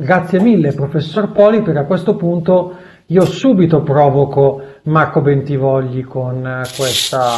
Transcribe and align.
grazie 0.00 0.40
mille 0.40 0.72
professor 0.72 1.30
Poli 1.30 1.62
perché 1.62 1.80
a 1.80 1.84
questo 1.84 2.16
punto 2.16 2.74
io 3.06 3.24
subito 3.24 3.82
provoco 3.82 4.62
Marco 4.84 5.20
Bentivogli 5.20 6.04
con 6.04 6.62
questa, 6.76 7.28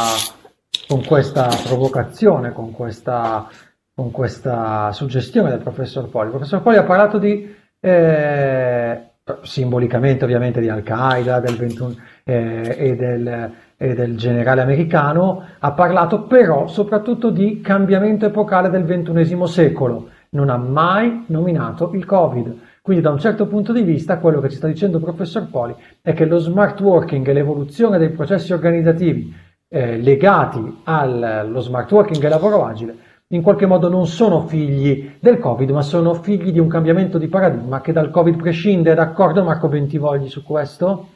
con 0.87 1.03
questa 1.03 1.49
provocazione, 1.65 2.53
con 2.53 2.71
questa, 2.71 3.47
con 3.93 4.11
questa 4.11 4.91
suggestione 4.93 5.49
del 5.49 5.59
professor 5.59 6.09
Poli. 6.09 6.25
Il 6.27 6.33
professor 6.33 6.61
Poli 6.61 6.77
ha 6.77 6.83
parlato 6.83 7.17
di, 7.17 7.53
eh, 7.79 9.01
simbolicamente 9.41 10.23
ovviamente 10.23 10.61
di 10.61 10.69
Al-Qaeda 10.69 11.39
del 11.39 11.57
21, 11.57 11.95
eh, 12.23 12.75
e, 12.77 12.95
del, 12.95 13.51
e 13.75 13.93
del 13.95 14.15
generale 14.15 14.61
americano, 14.61 15.43
ha 15.57 15.71
parlato 15.73 16.23
però 16.23 16.67
soprattutto 16.67 17.29
di 17.29 17.61
cambiamento 17.61 18.25
epocale 18.25 18.69
del 18.69 18.85
XXI 18.85 19.47
secolo. 19.47 20.09
Non 20.33 20.49
ha 20.49 20.57
mai 20.57 21.25
nominato 21.27 21.91
il 21.93 22.05
Covid. 22.05 22.59
Quindi 22.81 23.01
da 23.01 23.09
un 23.09 23.19
certo 23.19 23.47
punto 23.47 23.71
di 23.71 23.81
vista 23.81 24.19
quello 24.19 24.41
che 24.41 24.49
ci 24.49 24.57
sta 24.57 24.67
dicendo 24.67 24.97
il 24.97 25.03
professor 25.03 25.47
Poli 25.49 25.73
è 26.01 26.13
che 26.13 26.25
lo 26.25 26.37
smart 26.37 26.79
working 26.81 27.27
e 27.27 27.33
l'evoluzione 27.33 27.97
dei 27.97 28.09
processi 28.09 28.51
organizzativi 28.51 29.33
eh, 29.69 29.97
legati 29.97 30.81
allo 30.83 31.61
smart 31.61 31.91
working 31.91 32.23
e 32.23 32.29
lavoro 32.29 32.65
agile 32.65 33.11
in 33.33 33.41
qualche 33.41 33.65
modo 33.65 33.89
non 33.89 34.05
sono 34.05 34.47
figli 34.47 35.17
del 35.19 35.39
Covid, 35.39 35.69
ma 35.71 35.81
sono 35.81 36.13
figli 36.13 36.51
di 36.51 36.59
un 36.59 36.67
cambiamento 36.67 37.17
di 37.17 37.27
paradigma 37.27 37.81
che 37.81 37.91
dal 37.91 38.11
Covid 38.11 38.35
prescinde. 38.35 38.93
D'accordo 38.93 39.43
Marco 39.43 39.67
Bentivogli 39.67 40.29
su 40.29 40.43
questo? 40.43 41.09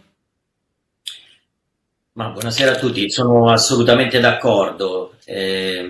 Ma 2.14 2.30
buonasera 2.30 2.72
a 2.72 2.76
tutti, 2.76 3.08
sono 3.12 3.52
assolutamente 3.52 4.20
d'accordo. 4.20 5.14
Eh, 5.26 5.88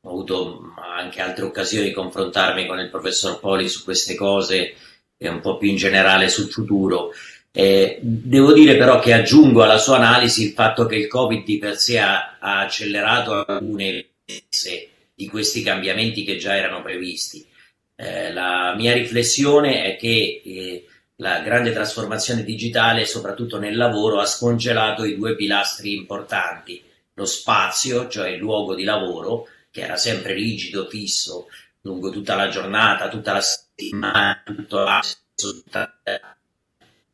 ho 0.00 0.08
avuto 0.08 0.72
anche 0.94 1.20
altre 1.20 1.44
occasioni 1.44 1.86
di 1.86 1.92
confrontarmi 1.92 2.66
con 2.66 2.78
il 2.78 2.90
professor 2.90 3.40
Poli 3.40 3.68
su 3.68 3.84
queste 3.84 4.14
cose 4.14 4.74
e 5.16 5.28
un 5.28 5.40
po' 5.40 5.56
più 5.56 5.68
in 5.68 5.76
generale 5.76 6.28
sul 6.28 6.50
futuro. 6.50 7.12
Eh, 7.50 7.98
devo 8.00 8.52
dire 8.52 8.76
però 8.76 8.98
che 8.98 9.12
aggiungo 9.12 9.62
alla 9.62 9.78
sua 9.78 9.96
analisi 9.96 10.44
il 10.44 10.52
fatto 10.52 10.86
che 10.86 10.96
il 10.96 11.06
Covid 11.06 11.44
di 11.44 11.58
per 11.58 11.76
sé 11.76 12.00
ha, 12.00 12.36
ha 12.40 12.60
accelerato 12.60 13.44
alcune 13.44 14.06
di 15.14 15.28
questi 15.28 15.62
cambiamenti 15.62 16.24
che 16.24 16.36
già 16.36 16.56
erano 16.56 16.82
previsti. 16.82 17.46
Eh, 17.96 18.32
la 18.32 18.74
mia 18.76 18.92
riflessione 18.92 19.84
è 19.84 19.96
che 19.96 20.42
eh, 20.44 20.86
la 21.16 21.40
grande 21.40 21.72
trasformazione 21.72 22.42
digitale, 22.42 23.06
soprattutto 23.06 23.58
nel 23.58 23.76
lavoro, 23.76 24.18
ha 24.18 24.26
scongelato 24.26 25.04
i 25.04 25.16
due 25.16 25.36
pilastri 25.36 25.94
importanti, 25.94 26.82
lo 27.14 27.24
spazio, 27.24 28.08
cioè 28.08 28.30
il 28.30 28.38
luogo 28.38 28.74
di 28.74 28.82
lavoro, 28.82 29.46
che 29.74 29.80
era 29.80 29.96
sempre 29.96 30.34
rigido, 30.34 30.86
fisso, 30.86 31.48
lungo 31.80 32.10
tutta 32.10 32.36
la 32.36 32.46
giornata, 32.46 33.08
tutta 33.08 33.32
la 33.32 33.40
settimana, 33.40 34.40
tutto 34.44 34.86
tutta, 35.34 36.00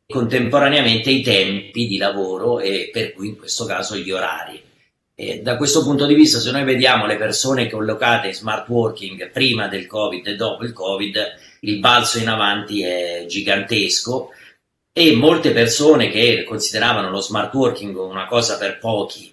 contemporaneamente 0.05 1.09
i 1.09 1.23
tempi 1.23 1.87
di 1.87 1.97
lavoro 1.97 2.59
e 2.59 2.91
per 2.93 3.13
cui 3.13 3.29
in 3.29 3.37
questo 3.37 3.65
caso 3.65 3.95
gli 3.95 4.11
orari. 4.11 4.63
E 5.15 5.41
da 5.41 5.57
questo 5.57 5.81
punto 5.81 6.05
di 6.05 6.13
vista, 6.13 6.39
se 6.39 6.51
noi 6.51 6.63
vediamo 6.63 7.07
le 7.07 7.17
persone 7.17 7.67
collocate 7.67 8.27
in 8.27 8.35
smart 8.35 8.69
working 8.69 9.31
prima 9.31 9.67
del 9.67 9.87
Covid 9.87 10.27
e 10.27 10.35
dopo 10.35 10.63
il 10.63 10.71
Covid, 10.71 11.17
il 11.61 11.79
balzo 11.79 12.19
in 12.19 12.29
avanti 12.29 12.83
è 12.83 13.25
gigantesco 13.27 14.29
e 14.93 15.15
molte 15.15 15.49
persone 15.49 16.11
che 16.11 16.43
consideravano 16.47 17.09
lo 17.09 17.21
smart 17.21 17.51
working 17.55 17.97
una 17.97 18.27
cosa 18.27 18.59
per 18.59 18.77
pochi 18.77 19.30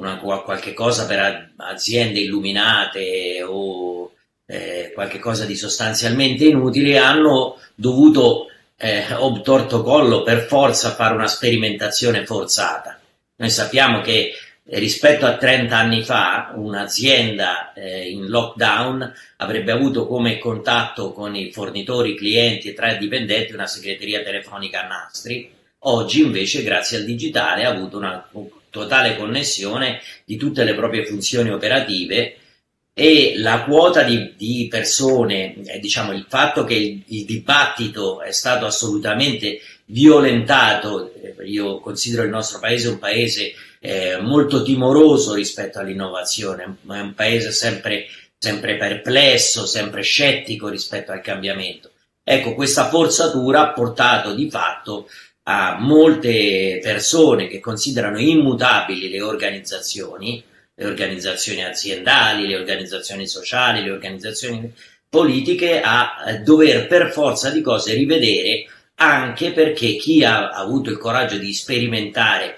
una, 0.00 0.16
qualche 0.16 0.72
cosa 0.72 1.06
per 1.06 1.52
aziende 1.56 2.20
illuminate 2.20 3.42
o 3.42 4.12
eh, 4.46 4.90
qualche 4.94 5.18
cosa 5.18 5.44
di 5.44 5.54
sostanzialmente 5.54 6.44
inutile, 6.44 6.98
hanno 6.98 7.58
dovuto 7.74 8.46
eh, 8.76 9.14
obtorto 9.14 9.82
collo 9.82 10.22
per 10.22 10.46
forza 10.46 10.94
fare 10.94 11.14
una 11.14 11.28
sperimentazione 11.28 12.24
forzata. 12.24 12.98
Noi 13.36 13.50
sappiamo 13.50 14.00
che 14.00 14.32
rispetto 14.64 15.26
a 15.26 15.36
30 15.36 15.76
anni 15.76 16.02
fa 16.02 16.52
un'azienda 16.54 17.72
eh, 17.72 18.08
in 18.10 18.26
lockdown 18.28 19.12
avrebbe 19.36 19.72
avuto 19.72 20.06
come 20.06 20.38
contatto 20.38 21.12
con 21.12 21.34
i 21.34 21.52
fornitori, 21.52 22.16
clienti 22.16 22.68
e 22.70 22.74
tra 22.74 22.92
i 22.92 22.98
dipendenti 22.98 23.52
una 23.52 23.66
segreteria 23.66 24.22
telefonica 24.22 24.84
a 24.84 24.88
nastri. 24.88 25.52
Oggi 25.84 26.20
invece 26.20 26.62
grazie 26.62 26.98
al 26.98 27.04
digitale 27.04 27.64
ha 27.64 27.70
avuto 27.70 27.96
una 27.96 28.28
totale 28.70 29.16
connessione 29.16 30.00
di 30.24 30.36
tutte 30.36 30.64
le 30.64 30.74
proprie 30.74 31.04
funzioni 31.04 31.50
operative 31.50 32.36
e 32.92 33.34
la 33.36 33.64
quota 33.64 34.02
di, 34.02 34.34
di 34.36 34.66
persone, 34.68 35.54
eh, 35.64 35.78
diciamo 35.78 36.12
il 36.12 36.26
fatto 36.28 36.64
che 36.64 36.74
il, 36.74 37.02
il, 37.06 37.24
dibattito 37.24 38.20
è 38.20 38.32
stato 38.32 38.66
assolutamente 38.66 39.60
violentato, 39.86 41.12
eh, 41.14 41.34
io 41.44 41.80
considero 41.80 42.24
il 42.24 42.30
nostro 42.30 42.58
paese 42.58 42.88
un 42.88 42.98
paese 42.98 43.52
eh, 43.80 44.18
molto 44.20 44.62
timoroso 44.62 45.34
rispetto 45.34 45.78
all'innovazione, 45.78 46.76
è 46.86 47.00
un 47.00 47.14
paese 47.14 47.52
sempre, 47.52 48.06
sempre 48.36 48.76
perplesso, 48.76 49.66
sempre 49.66 50.02
scettico 50.02 50.68
rispetto 50.68 51.12
al 51.12 51.22
cambiamento. 51.22 51.90
Ecco, 52.22 52.54
questa 52.54 52.88
forzatura 52.88 53.62
ha 53.62 53.72
portato 53.72 54.34
di 54.34 54.50
fatto 54.50 55.08
a 55.44 55.78
molte 55.78 56.78
persone 56.82 57.48
che 57.48 57.60
considerano 57.60 58.18
immutabili 58.18 59.08
le 59.08 59.22
organizzazioni, 59.22 60.42
le 60.74 60.86
organizzazioni 60.86 61.64
aziendali, 61.64 62.46
le 62.46 62.56
organizzazioni 62.56 63.26
sociali, 63.26 63.82
le 63.82 63.90
organizzazioni 63.90 64.72
politiche, 65.08 65.80
a 65.82 66.40
dover 66.44 66.86
per 66.86 67.10
forza 67.10 67.50
di 67.50 67.62
cose 67.62 67.94
rivedere 67.94 68.66
anche 69.00 69.52
perché 69.52 69.96
chi 69.96 70.24
ha 70.24 70.50
avuto 70.50 70.90
il 70.90 70.98
coraggio 70.98 71.38
di 71.38 71.52
sperimentare 71.54 72.56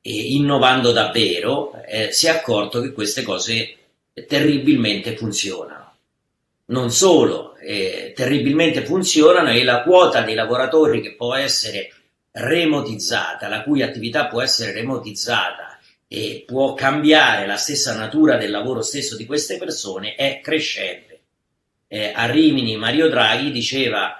eh, 0.00 0.10
innovando 0.10 0.92
davvero 0.92 1.82
eh, 1.86 2.10
si 2.12 2.26
è 2.26 2.30
accorto 2.30 2.80
che 2.80 2.92
queste 2.92 3.22
cose 3.22 3.76
terribilmente 4.26 5.16
funzionano. 5.16 5.82
Non 6.66 6.90
solo, 6.90 7.56
eh, 7.56 8.12
terribilmente 8.14 8.84
funzionano 8.84 9.50
e 9.50 9.64
la 9.64 9.82
quota 9.82 10.22
dei 10.22 10.34
lavoratori 10.34 11.00
che 11.00 11.14
può 11.14 11.34
essere 11.34 11.92
remotizzata, 12.36 13.48
la 13.48 13.62
cui 13.62 13.82
attività 13.82 14.26
può 14.26 14.42
essere 14.42 14.72
remotizzata 14.72 15.78
e 16.08 16.42
può 16.46 16.74
cambiare 16.74 17.46
la 17.46 17.56
stessa 17.56 17.96
natura 17.96 18.36
del 18.36 18.50
lavoro 18.50 18.82
stesso 18.82 19.16
di 19.16 19.24
queste 19.24 19.56
persone, 19.56 20.14
è 20.16 20.40
crescente. 20.42 21.20
Eh, 21.86 22.12
a 22.14 22.26
Rimini 22.26 22.76
Mario 22.76 23.08
Draghi 23.08 23.52
diceva 23.52 24.18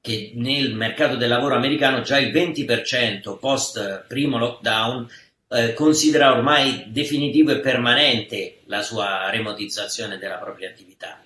che 0.00 0.32
nel 0.36 0.74
mercato 0.74 1.16
del 1.16 1.28
lavoro 1.28 1.56
americano 1.56 2.02
già 2.02 2.18
il 2.18 2.32
20% 2.32 3.38
post 3.38 4.04
primo 4.06 4.38
lockdown 4.38 5.08
eh, 5.48 5.72
considera 5.74 6.32
ormai 6.32 6.84
definitivo 6.88 7.50
e 7.50 7.58
permanente 7.58 8.60
la 8.66 8.82
sua 8.82 9.28
remotizzazione 9.30 10.18
della 10.18 10.36
propria 10.36 10.68
attività. 10.68 11.20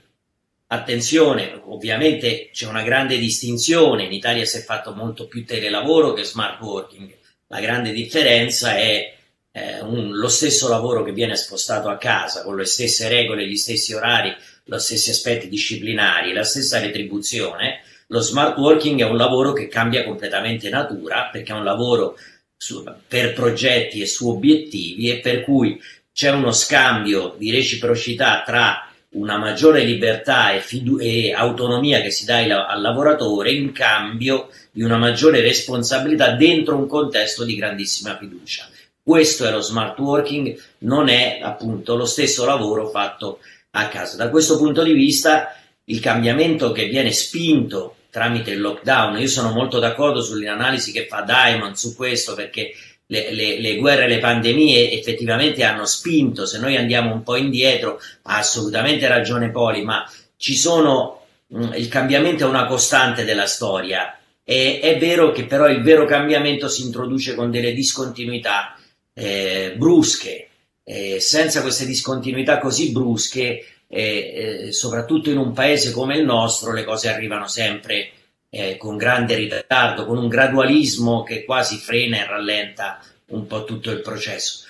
Attenzione, 0.72 1.60
ovviamente 1.64 2.50
c'è 2.52 2.68
una 2.68 2.84
grande 2.84 3.18
distinzione, 3.18 4.04
in 4.04 4.12
Italia 4.12 4.44
si 4.44 4.58
è 4.58 4.60
fatto 4.60 4.94
molto 4.94 5.26
più 5.26 5.44
telelavoro 5.44 6.12
che 6.12 6.22
smart 6.22 6.60
working, 6.60 7.12
la 7.48 7.58
grande 7.58 7.90
differenza 7.90 8.76
è 8.76 9.16
eh, 9.50 9.80
un, 9.80 10.12
lo 10.12 10.28
stesso 10.28 10.68
lavoro 10.68 11.02
che 11.02 11.10
viene 11.10 11.34
spostato 11.34 11.88
a 11.88 11.96
casa 11.96 12.44
con 12.44 12.54
le 12.54 12.66
stesse 12.66 13.08
regole, 13.08 13.48
gli 13.48 13.56
stessi 13.56 13.94
orari, 13.94 14.32
gli 14.62 14.78
stessi 14.78 15.10
aspetti 15.10 15.48
disciplinari, 15.48 16.32
la 16.32 16.44
stessa 16.44 16.78
retribuzione, 16.78 17.80
lo 18.06 18.20
smart 18.20 18.56
working 18.56 19.00
è 19.00 19.06
un 19.06 19.16
lavoro 19.16 19.52
che 19.52 19.66
cambia 19.66 20.04
completamente 20.04 20.68
natura 20.68 21.30
perché 21.32 21.50
è 21.52 21.56
un 21.56 21.64
lavoro 21.64 22.16
su, 22.56 22.84
per 23.08 23.32
progetti 23.32 24.02
e 24.02 24.06
su 24.06 24.28
obiettivi 24.28 25.10
e 25.10 25.18
per 25.18 25.42
cui 25.42 25.80
c'è 26.12 26.30
uno 26.30 26.52
scambio 26.52 27.34
di 27.36 27.50
reciprocità 27.50 28.44
tra 28.46 28.84
una 29.12 29.38
maggiore 29.38 29.82
libertà 29.84 30.52
e, 30.52 30.60
fidu- 30.60 31.00
e 31.00 31.32
autonomia 31.32 32.00
che 32.00 32.10
si 32.10 32.24
dà 32.24 32.40
il- 32.40 32.52
al 32.52 32.80
lavoratore 32.80 33.50
in 33.50 33.72
cambio 33.72 34.48
di 34.70 34.82
una 34.82 34.98
maggiore 34.98 35.40
responsabilità 35.40 36.32
dentro 36.32 36.76
un 36.76 36.86
contesto 36.86 37.44
di 37.44 37.56
grandissima 37.56 38.16
fiducia. 38.16 38.68
Questo 39.02 39.46
è 39.46 39.50
lo 39.50 39.60
smart 39.60 39.98
working, 39.98 40.56
non 40.78 41.08
è 41.08 41.40
appunto 41.42 41.96
lo 41.96 42.04
stesso 42.04 42.44
lavoro 42.44 42.88
fatto 42.88 43.40
a 43.70 43.88
casa. 43.88 44.16
Da 44.16 44.30
questo 44.30 44.56
punto 44.58 44.84
di 44.84 44.92
vista, 44.92 45.56
il 45.84 46.00
cambiamento 46.00 46.70
che 46.70 46.86
viene 46.86 47.10
spinto 47.10 47.96
tramite 48.10 48.50
il 48.50 48.60
lockdown, 48.60 49.18
io 49.18 49.28
sono 49.28 49.52
molto 49.52 49.78
d'accordo 49.78 50.20
sull'analisi 50.20 50.92
che 50.92 51.06
fa 51.06 51.22
Diamond 51.22 51.74
su 51.74 51.96
questo 51.96 52.34
perché 52.34 52.72
le, 53.10 53.32
le, 53.32 53.60
le, 53.60 53.76
guerre 53.76 54.08
le 54.08 54.18
pandemie 54.18 54.92
effettivamente 54.92 55.64
hanno 55.64 55.84
spinto, 55.84 56.46
se 56.46 56.58
noi 56.58 56.76
andiamo 56.76 57.12
un 57.12 57.22
po' 57.22 57.36
indietro, 57.36 58.00
ha 58.22 58.38
assolutamente 58.38 59.08
ragione 59.08 59.50
Poli, 59.50 59.82
ma 59.82 60.08
ci 60.36 60.56
sono, 60.56 61.26
mh, 61.48 61.64
mm, 61.64 61.72
il 61.74 61.88
cambiamento 61.88 62.44
è 62.44 62.48
una 62.48 62.66
costante 62.66 63.24
della 63.24 63.46
storia. 63.46 64.16
E, 64.44 64.78
è 64.80 64.96
vero 64.98 65.32
che 65.32 65.44
però 65.44 65.68
il 65.68 65.82
vero 65.82 66.06
cambiamento 66.06 66.68
si 66.68 66.82
introduce 66.82 67.34
con 67.34 67.50
delle 67.50 67.72
discontinuità 67.72 68.76
eh, 69.12 69.74
brusche. 69.76 70.46
Eh, 70.84 71.20
senza 71.20 71.62
queste 71.62 71.86
discontinuità 71.86 72.58
così 72.58 72.90
brusche, 72.90 73.64
eh, 73.88 74.68
soprattutto 74.70 75.30
in 75.30 75.38
un 75.38 75.52
paese 75.52 75.90
come 75.90 76.16
il 76.16 76.24
nostro, 76.24 76.72
le 76.72 76.84
cose 76.84 77.08
arrivano 77.08 77.48
sempre 77.48 78.12
eh, 78.50 78.76
con 78.76 78.96
grande 78.96 79.36
ritardo, 79.36 80.04
con 80.04 80.18
un 80.18 80.28
gradualismo 80.28 81.22
che 81.22 81.44
quasi 81.44 81.78
frena 81.78 82.18
e 82.18 82.26
rallenta 82.26 83.00
un 83.26 83.46
po' 83.46 83.64
tutto 83.64 83.90
il 83.90 84.00
processo. 84.00 84.66